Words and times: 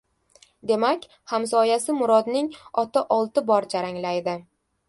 Demak, 0.71 1.05
hamsoyasi 1.33 1.97
Murodning 1.99 2.49
oti 2.85 3.07
olti 3.19 3.47
bor 3.51 3.73
jaranglaydi. 3.75 4.37